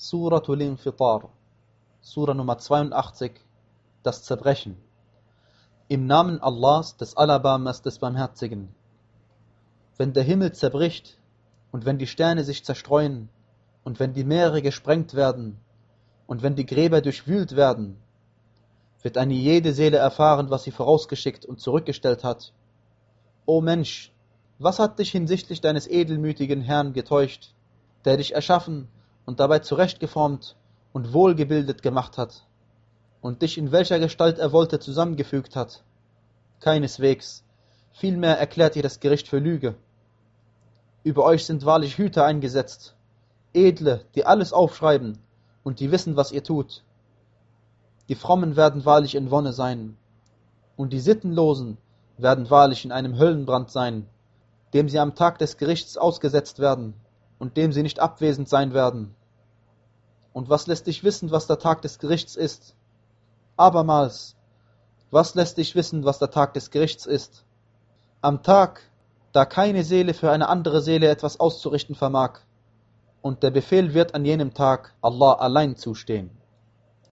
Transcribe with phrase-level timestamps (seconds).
[0.00, 1.28] Suratul Infitar,
[2.00, 3.32] Sura Nummer 82,
[4.04, 4.76] das Zerbrechen.
[5.88, 8.68] Im Namen Allahs, des Alabamas, des Barmherzigen.
[9.96, 11.18] Wenn der Himmel zerbricht
[11.72, 13.28] und wenn die Sterne sich zerstreuen
[13.82, 15.58] und wenn die Meere gesprengt werden
[16.28, 18.00] und wenn die Gräber durchwühlt werden,
[19.02, 22.52] wird eine jede Seele erfahren, was sie vorausgeschickt und zurückgestellt hat.
[23.46, 24.12] O Mensch,
[24.60, 27.52] was hat dich hinsichtlich deines edelmütigen Herrn getäuscht,
[28.04, 28.86] der dich erschaffen
[29.28, 30.56] und dabei zurechtgeformt
[30.94, 32.46] und wohlgebildet gemacht hat
[33.20, 35.84] und dich in welcher Gestalt er wollte zusammengefügt hat.
[36.60, 37.44] Keineswegs,
[37.92, 39.74] vielmehr erklärt ihr das Gericht für Lüge.
[41.02, 42.96] Über euch sind wahrlich Hüter eingesetzt,
[43.52, 45.18] Edle, die alles aufschreiben
[45.62, 46.82] und die wissen, was ihr tut.
[48.08, 49.98] Die Frommen werden wahrlich in Wonne sein,
[50.74, 51.76] und die Sittenlosen
[52.16, 54.08] werden wahrlich in einem Höllenbrand sein,
[54.72, 56.94] dem sie am Tag des Gerichts ausgesetzt werden
[57.38, 59.14] und dem sie nicht abwesend sein werden.
[60.38, 62.76] Und was lässt dich wissen, was der Tag des Gerichts ist?
[63.56, 64.36] Abermals,
[65.10, 67.44] was lässt dich wissen, was der Tag des Gerichts ist?
[68.20, 68.82] Am Tag,
[69.32, 72.38] da keine Seele für eine andere Seele etwas auszurichten vermag,
[73.20, 76.30] und der Befehl wird an jenem Tag Allah allein zustehen.